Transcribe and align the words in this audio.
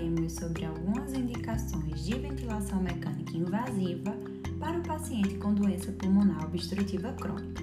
falaremos 0.00 0.32
sobre 0.32 0.64
algumas 0.64 1.12
indicações 1.12 2.04
de 2.04 2.18
ventilação 2.18 2.80
mecânica 2.80 3.36
invasiva 3.36 4.16
para 4.58 4.78
o 4.78 4.82
paciente 4.82 5.34
com 5.34 5.52
doença 5.52 5.92
pulmonar 5.92 6.44
obstrutiva 6.46 7.12
crônica. 7.12 7.62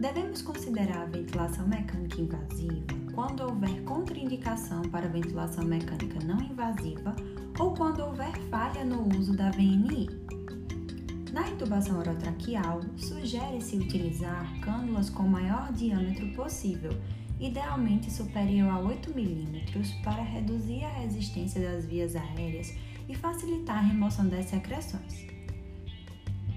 Devemos 0.00 0.40
considerar 0.40 1.02
a 1.02 1.06
ventilação 1.06 1.68
mecânica 1.68 2.18
invasiva 2.20 2.86
quando 3.14 3.42
houver 3.42 3.82
contraindicação 3.84 4.82
para 4.82 5.06
ventilação 5.06 5.64
mecânica 5.64 6.18
não 6.24 6.40
invasiva 6.40 7.14
ou 7.58 7.74
quando 7.74 8.00
houver 8.00 8.34
falha 8.50 8.84
no 8.84 9.06
uso 9.18 9.36
da 9.36 9.50
VNI. 9.50 10.08
Na 11.32 11.48
intubação 11.50 11.98
orotraqueal, 11.98 12.80
sugere-se 12.96 13.76
utilizar 13.76 14.60
cânulas 14.60 15.10
com 15.10 15.24
maior 15.24 15.72
diâmetro 15.72 16.26
possível, 16.28 16.92
idealmente 17.44 18.10
superior 18.10 18.70
a 18.70 18.78
8 18.78 19.10
mm, 19.10 20.02
para 20.02 20.22
reduzir 20.22 20.82
a 20.84 20.88
resistência 20.88 21.60
das 21.60 21.84
vias 21.84 22.16
aéreas 22.16 22.74
e 23.06 23.14
facilitar 23.14 23.78
a 23.78 23.82
remoção 23.82 24.26
das 24.28 24.46
secreções. 24.46 25.26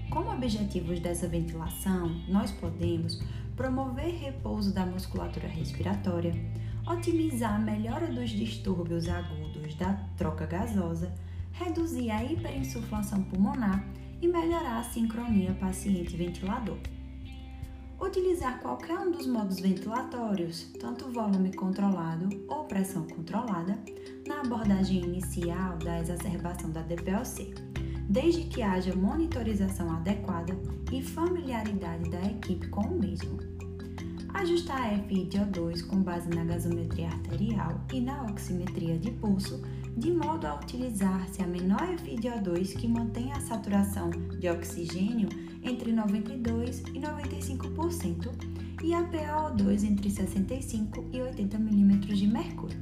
Como 0.08 0.32
objetivos 0.32 0.98
dessa 1.00 1.28
ventilação, 1.28 2.08
nós 2.28 2.50
podemos 2.52 3.22
promover 3.54 4.14
repouso 4.14 4.72
da 4.72 4.86
musculatura 4.86 5.46
respiratória, 5.46 6.32
otimizar 6.86 7.56
a 7.56 7.58
melhora 7.58 8.06
dos 8.06 8.30
distúrbios 8.30 9.06
agudos 9.08 9.74
da 9.74 9.92
troca 10.16 10.46
gasosa, 10.46 11.12
reduzir 11.52 12.10
a 12.10 12.24
hiperinsuflação 12.24 13.22
pulmonar 13.24 13.84
e 14.22 14.26
melhorar 14.26 14.78
a 14.78 14.84
sincronia 14.84 15.52
paciente-ventilador. 15.60 16.78
Utilizar 18.00 18.60
qualquer 18.60 18.96
um 18.96 19.10
dos 19.10 19.26
modos 19.26 19.58
ventilatórios, 19.58 20.72
tanto 20.78 21.10
volume 21.10 21.52
controlado 21.52 22.28
ou 22.46 22.64
pressão 22.64 23.04
controlada, 23.08 23.76
na 24.26 24.40
abordagem 24.40 25.02
inicial 25.04 25.76
da 25.78 25.98
exacerbação 25.98 26.70
da 26.70 26.80
DPLC, 26.82 27.52
desde 28.08 28.44
que 28.44 28.62
haja 28.62 28.94
monitorização 28.94 29.90
adequada 29.90 30.56
e 30.92 31.02
familiaridade 31.02 32.08
da 32.08 32.22
equipe 32.22 32.68
com 32.68 32.82
o 32.82 32.98
mesmo. 32.98 33.36
Ajustar 34.32 34.94
a 34.94 34.98
FiDO2 34.98 35.84
com 35.84 36.00
base 36.00 36.28
na 36.28 36.44
gasometria 36.44 37.08
arterial 37.08 37.80
e 37.92 38.00
na 38.00 38.26
oximetria 38.26 38.96
de 38.96 39.10
pulso, 39.10 39.60
de 39.98 40.12
modo 40.12 40.46
a 40.46 40.54
utilizar-se 40.54 41.42
a 41.42 41.46
menor 41.46 41.96
FiDO2 41.96 42.76
que 42.76 42.86
mantenha 42.86 43.34
a 43.34 43.40
saturação 43.40 44.10
de 44.10 44.48
oxigênio 44.48 45.28
entre 45.60 45.92
92 45.92 46.82
e 46.94 47.00
95% 47.00 48.30
e 48.82 48.94
a 48.94 49.02
PaO2 49.02 49.82
entre 49.82 50.08
65 50.08 51.04
e 51.12 51.20
80 51.20 51.58
mm 51.58 51.98
de 52.14 52.26
mercúrio. 52.28 52.78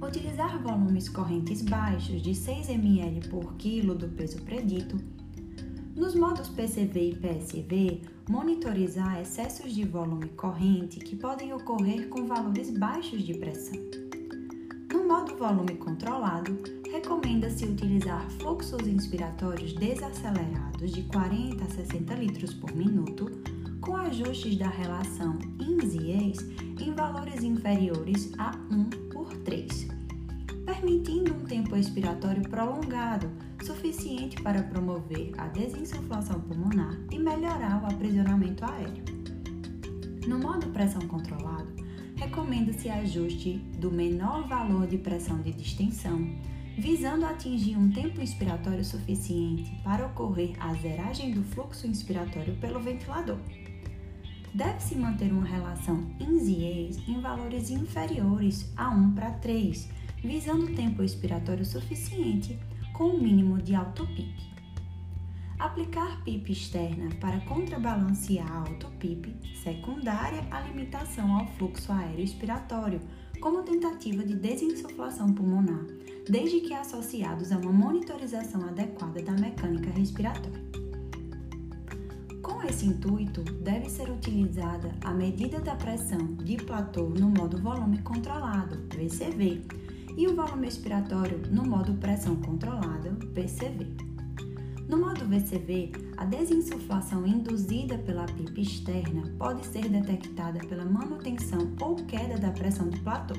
Utilizar 0.00 0.62
volumes 0.62 1.08
correntes 1.08 1.62
baixos 1.62 2.22
de 2.22 2.32
6 2.32 2.68
ml 2.68 3.28
por 3.28 3.54
quilo 3.54 3.96
do 3.96 4.08
peso 4.08 4.40
predito 4.42 4.96
nos 5.96 6.14
modos 6.14 6.48
PCV 6.48 7.10
e 7.10 7.16
PSV, 7.16 8.02
monitorizar 8.28 9.20
excessos 9.20 9.74
de 9.74 9.84
volume 9.84 10.28
corrente 10.28 11.00
que 11.00 11.16
podem 11.16 11.52
ocorrer 11.52 12.08
com 12.08 12.24
valores 12.24 12.70
baixos 12.70 13.22
de 13.22 13.34
pressão. 13.34 14.11
Modo 15.32 15.38
volume 15.38 15.76
controlado, 15.76 16.58
recomenda-se 16.90 17.64
utilizar 17.64 18.28
fluxos 18.32 18.86
inspiratórios 18.86 19.72
desacelerados 19.72 20.92
de 20.92 21.04
40 21.04 21.64
a 21.64 21.68
60 21.68 22.14
litros 22.14 22.52
por 22.52 22.74
minuto, 22.74 23.30
com 23.80 23.96
ajustes 23.96 24.58
da 24.58 24.68
relação 24.68 25.38
INS 25.58 25.94
e 25.94 26.10
EIS 26.10 26.38
em 26.80 26.92
valores 26.92 27.42
inferiores 27.42 28.30
a 28.38 28.54
1 28.70 28.84
por 29.08 29.34
3, 29.38 29.88
permitindo 30.66 31.32
um 31.32 31.44
tempo 31.44 31.76
expiratório 31.76 32.42
prolongado 32.42 33.30
suficiente 33.64 34.40
para 34.42 34.62
promover 34.62 35.32
a 35.38 35.48
desinsuflação 35.48 36.40
pulmonar 36.42 36.94
e 37.10 37.18
melhorar 37.18 37.82
o 37.82 37.86
aprisionamento 37.86 38.66
aéreo. 38.66 39.04
No 40.26 40.38
modo 40.38 40.66
pressão 40.68 41.00
controlado, 41.08 41.81
recomenda-se 42.22 42.88
ajuste 42.88 43.54
do 43.78 43.90
menor 43.90 44.46
valor 44.46 44.86
de 44.86 44.96
pressão 44.96 45.40
de 45.42 45.52
distensão, 45.52 46.24
visando 46.78 47.26
atingir 47.26 47.76
um 47.76 47.90
tempo 47.90 48.20
inspiratório 48.20 48.84
suficiente 48.84 49.76
para 49.82 50.06
ocorrer 50.06 50.54
a 50.60 50.72
zeragem 50.74 51.32
do 51.32 51.42
fluxo 51.42 51.84
inspiratório 51.84 52.54
pelo 52.56 52.78
ventilador. 52.78 53.38
Deve-se 54.54 54.94
manter 54.94 55.32
uma 55.32 55.44
relação 55.44 56.10
INS 56.20 57.08
em 57.08 57.20
valores 57.20 57.70
inferiores 57.70 58.70
a 58.76 58.90
1 58.90 59.14
para 59.14 59.32
3, 59.32 59.88
visando 60.22 60.74
tempo 60.76 61.02
expiratório 61.02 61.64
suficiente 61.64 62.56
com 62.92 63.04
o 63.04 63.16
um 63.16 63.20
mínimo 63.20 63.60
de 63.60 63.74
auto-PIP. 63.74 64.52
Aplicar 65.62 66.20
PIP 66.24 66.50
externa 66.50 67.08
para 67.20 67.38
contrabalancear 67.42 68.50
a 68.50 68.58
auto-PIP 68.62 69.32
secundária 69.62 70.44
à 70.50 70.60
limitação 70.62 71.36
ao 71.36 71.46
fluxo 71.52 71.92
aéreo 71.92 72.24
expiratório, 72.24 73.00
como 73.40 73.62
tentativa 73.62 74.24
de 74.24 74.34
desinsuflação 74.34 75.32
pulmonar, 75.32 75.86
desde 76.28 76.62
que 76.62 76.74
associados 76.74 77.52
a 77.52 77.58
uma 77.58 77.72
monitorização 77.72 78.60
adequada 78.66 79.22
da 79.22 79.30
mecânica 79.34 79.88
respiratória. 79.90 80.64
Com 82.42 82.60
esse 82.64 82.86
intuito, 82.86 83.44
deve 83.44 83.88
ser 83.88 84.10
utilizada 84.10 84.92
a 85.04 85.12
medida 85.12 85.60
da 85.60 85.76
pressão 85.76 86.34
de 86.42 86.56
platô 86.56 87.08
no 87.08 87.28
modo 87.28 87.56
volume 87.62 87.98
controlado, 87.98 88.80
VCV, 88.96 89.62
e 90.16 90.26
o 90.26 90.34
volume 90.34 90.66
expiratório 90.66 91.40
no 91.52 91.64
modo 91.64 91.94
pressão 91.94 92.34
controlada, 92.34 93.12
PCV. 93.32 94.11
No 94.92 94.98
modo 94.98 95.24
VCV, 95.24 95.90
a 96.18 96.26
desinsuflação 96.26 97.26
induzida 97.26 97.96
pela 97.96 98.26
PIP 98.26 98.60
externa 98.60 99.22
pode 99.38 99.64
ser 99.64 99.88
detectada 99.88 100.58
pela 100.66 100.84
manutenção 100.84 101.74
ou 101.80 101.96
queda 101.96 102.36
da 102.36 102.50
pressão 102.50 102.90
do 102.90 103.00
platô. 103.00 103.32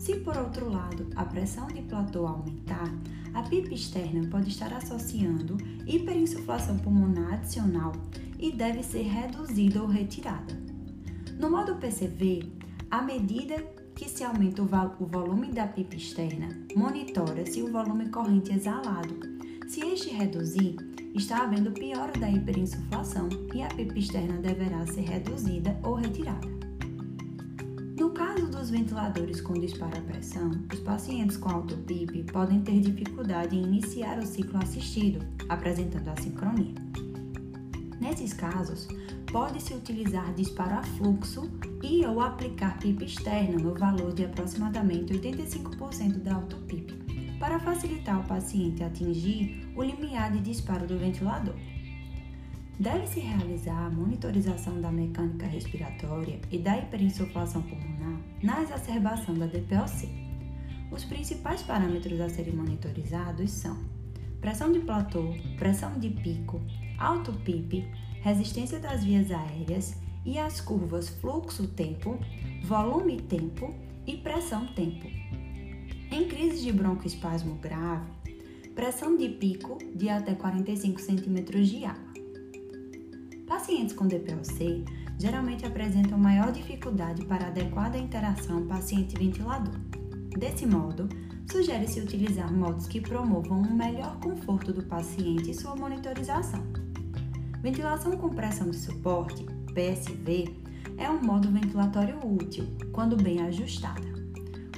Se, 0.00 0.16
por 0.16 0.36
outro 0.36 0.68
lado, 0.68 1.08
a 1.14 1.24
pressão 1.24 1.68
de 1.68 1.80
platô 1.82 2.26
aumentar, 2.26 2.92
a 3.34 3.42
PIP 3.42 3.72
externa 3.72 4.28
pode 4.28 4.48
estar 4.48 4.72
associando 4.72 5.58
hiperinsuflação 5.86 6.76
pulmonar 6.78 7.34
adicional 7.34 7.92
e 8.36 8.50
deve 8.50 8.82
ser 8.82 9.02
reduzida 9.02 9.80
ou 9.80 9.86
retirada. 9.86 10.58
No 11.38 11.52
modo 11.52 11.76
PCV, 11.76 12.50
a 12.90 13.00
medida 13.00 13.64
que 13.94 14.08
se 14.08 14.24
aumenta 14.24 14.60
o, 14.60 15.06
volume 15.06 15.52
da 15.52 15.68
pipa 15.68 15.94
externa, 15.94 16.48
monitora-se 16.74 17.62
o 17.62 17.70
volume 17.70 18.08
corrente 18.08 18.52
exalado. 18.52 19.33
Se 19.74 19.80
este 19.80 20.10
reduzir, 20.10 20.76
está 21.16 21.42
havendo 21.42 21.72
piora 21.72 22.12
da 22.12 22.30
hiperinsuflação 22.30 23.28
e 23.52 23.60
a 23.60 23.66
pipa 23.66 23.98
externa 23.98 24.40
deverá 24.40 24.86
ser 24.86 25.00
reduzida 25.00 25.76
ou 25.82 25.94
retirada. 25.94 26.46
No 27.98 28.10
caso 28.10 28.46
dos 28.46 28.70
ventiladores 28.70 29.40
com 29.40 29.54
disparo 29.54 29.98
à 29.98 30.00
pressão, 30.02 30.52
os 30.72 30.78
pacientes 30.78 31.36
com 31.36 31.48
alto 31.48 31.76
PIP 31.78 32.22
podem 32.32 32.60
ter 32.60 32.78
dificuldade 32.78 33.56
em 33.56 33.64
iniciar 33.64 34.16
o 34.20 34.24
ciclo 34.24 34.62
assistido, 34.62 35.26
apresentando 35.48 36.06
assincronia. 36.06 36.74
Nesses 38.00 38.32
casos, 38.32 38.86
pode-se 39.32 39.74
utilizar 39.74 40.32
disparo 40.34 40.74
a 40.74 40.82
fluxo 40.84 41.50
e 41.82 42.06
ou 42.06 42.20
aplicar 42.20 42.78
PIP 42.78 43.06
externo 43.06 43.58
no 43.58 43.74
valor 43.74 44.14
de 44.14 44.24
aproximadamente 44.24 45.14
85% 45.14 46.18
da 46.18 46.34
auto-PIP, 46.36 47.03
para 47.44 47.60
facilitar 47.60 48.18
o 48.18 48.24
paciente 48.24 48.82
atingir 48.82 49.70
o 49.76 49.82
limiar 49.82 50.32
de 50.32 50.40
disparo 50.40 50.86
do 50.86 50.98
ventilador. 50.98 51.54
Deve-se 52.80 53.20
realizar 53.20 53.84
a 53.84 53.90
monitorização 53.90 54.80
da 54.80 54.90
mecânica 54.90 55.46
respiratória 55.46 56.40
e 56.50 56.58
da 56.58 56.78
hiperinsuflação 56.78 57.60
pulmonar 57.60 58.18
na 58.42 58.62
exacerbação 58.62 59.34
da 59.34 59.44
DPOC. 59.44 60.08
Os 60.90 61.04
principais 61.04 61.62
parâmetros 61.62 62.18
a 62.18 62.30
serem 62.30 62.54
monitorizados 62.54 63.50
são 63.50 63.76
pressão 64.40 64.72
de 64.72 64.78
platô, 64.78 65.34
pressão 65.58 65.98
de 65.98 66.08
pico, 66.08 66.62
auto-PIP, 66.98 67.86
resistência 68.22 68.78
das 68.80 69.04
vias 69.04 69.30
aéreas 69.30 70.00
e 70.24 70.38
as 70.38 70.62
curvas 70.62 71.10
fluxo-tempo, 71.10 72.18
volume-tempo 72.62 73.74
e 74.06 74.16
pressão-tempo. 74.16 75.34
Em 76.10 76.28
crise 76.28 76.62
de 76.62 76.72
broncoespasmo 76.72 77.56
grave, 77.56 78.10
pressão 78.74 79.16
de 79.16 79.28
pico 79.28 79.78
de 79.94 80.08
até 80.08 80.34
45 80.34 81.00
cm 81.00 81.62
de 81.62 81.84
água. 81.84 82.14
Pacientes 83.46 83.94
com 83.94 84.06
DPOC 84.06 84.84
geralmente 85.18 85.64
apresentam 85.64 86.18
maior 86.18 86.52
dificuldade 86.52 87.24
para 87.24 87.46
adequada 87.46 87.98
interação 87.98 88.66
paciente-ventilador. 88.66 89.74
Desse 90.36 90.66
modo, 90.66 91.08
sugere-se 91.50 92.00
utilizar 92.00 92.52
modos 92.52 92.86
que 92.86 93.00
promovam 93.00 93.60
um 93.60 93.74
melhor 93.74 94.18
conforto 94.20 94.72
do 94.72 94.82
paciente 94.84 95.50
e 95.50 95.54
sua 95.54 95.76
monitorização. 95.76 96.62
Ventilação 97.62 98.16
com 98.16 98.28
pressão 98.28 98.70
de 98.70 98.76
suporte, 98.76 99.44
PSV, 99.72 100.54
é 100.98 101.08
um 101.08 101.22
modo 101.22 101.50
ventilatório 101.50 102.18
útil 102.24 102.66
quando 102.92 103.16
bem 103.16 103.40
ajustada. 103.40 104.13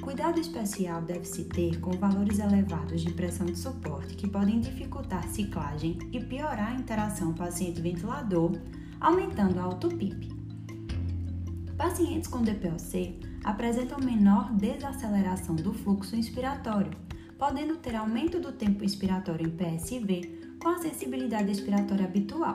Cuidado 0.07 0.39
especial 0.39 1.03
deve-se 1.03 1.47
ter 1.47 1.81
com 1.81 1.91
valores 1.91 2.39
elevados 2.39 3.03
de 3.03 3.13
pressão 3.13 3.45
de 3.45 3.59
suporte 3.59 4.15
que 4.15 4.29
podem 4.29 4.61
dificultar 4.61 5.27
ciclagem 5.27 5.99
e 6.13 6.21
piorar 6.21 6.71
a 6.71 6.75
interação 6.77 7.35
paciente-ventilador, 7.35 8.53
aumentando 9.01 9.59
a 9.59 9.65
autopip. 9.65 10.33
Pacientes 11.77 12.29
com 12.29 12.41
DPOC 12.41 13.19
apresentam 13.43 13.99
menor 13.99 14.53
desaceleração 14.53 15.57
do 15.57 15.75
fluxo 15.75 16.15
inspiratório, 16.15 16.93
podendo 17.37 17.75
ter 17.75 17.97
aumento 17.97 18.39
do 18.39 18.53
tempo 18.53 18.85
inspiratório 18.85 19.49
em 19.49 19.51
PSV 19.51 20.55
com 20.63 20.69
a 20.69 20.79
sensibilidade 20.79 21.51
expiratória 21.51 22.05
habitual. 22.05 22.55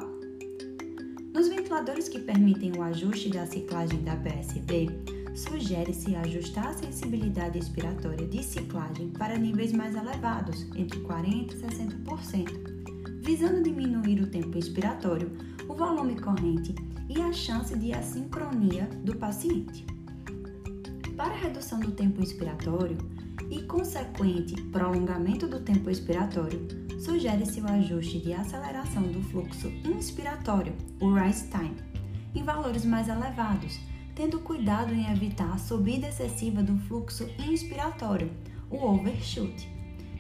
Nos 1.34 1.50
ventiladores 1.50 2.08
que 2.08 2.20
permitem 2.20 2.72
o 2.78 2.82
ajuste 2.82 3.28
da 3.28 3.46
ciclagem 3.46 4.02
da 4.04 4.16
PSV, 4.16 5.21
sugere-se 5.36 6.16
ajustar 6.16 6.68
a 6.68 6.74
sensibilidade 6.74 7.58
expiratória 7.58 8.28
de 8.28 8.44
ciclagem 8.44 9.10
para 9.10 9.38
níveis 9.38 9.72
mais 9.72 9.96
elevados, 9.96 10.66
entre 10.76 11.00
40% 11.00 11.52
e 11.52 11.56
60%, 11.56 13.22
visando 13.22 13.64
diminuir 13.64 14.22
o 14.22 14.28
tempo 14.28 14.58
expiratório, 14.58 15.32
o 15.68 15.74
volume 15.74 16.20
corrente 16.20 16.76
e 17.10 17.22
a 17.22 17.32
chance 17.32 17.78
de 17.78 17.94
assincronia 17.94 18.86
do 19.04 19.16
paciente. 19.16 19.86
Para 21.16 21.34
a 21.34 21.38
redução 21.38 21.80
do 21.80 21.92
tempo 21.92 22.22
expiratório 22.24 22.98
e 23.50 23.62
consequente 23.64 24.60
prolongamento 24.64 25.48
do 25.48 25.60
tempo 25.60 25.90
expiratório, 25.90 26.68
sugere-se 27.00 27.62
o 27.62 27.68
ajuste 27.68 28.20
de 28.20 28.34
aceleração 28.34 29.04
do 29.04 29.22
fluxo 29.24 29.68
inspiratório, 29.84 30.74
o 31.00 31.14
rise 31.14 31.50
time, 31.50 31.76
em 32.34 32.44
valores 32.44 32.86
mais 32.86 33.10
elevados, 33.10 33.80
tendo 34.16 34.40
cuidado 34.40 34.94
em 34.94 35.12
evitar 35.12 35.54
a 35.54 35.58
subida 35.58 36.08
excessiva 36.08 36.62
do 36.62 36.78
fluxo 36.88 37.30
inspiratório, 37.40 38.32
o 38.70 38.78
overshoot, 38.78 39.70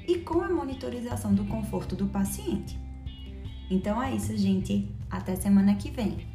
e 0.07 0.17
com 0.19 0.41
a 0.41 0.49
monitorização 0.49 1.33
do 1.33 1.45
conforto 1.45 1.95
do 1.95 2.07
paciente. 2.07 2.79
Então 3.69 4.01
é 4.01 4.15
isso, 4.15 4.35
gente. 4.35 4.89
Até 5.09 5.35
semana 5.35 5.75
que 5.75 5.89
vem. 5.89 6.27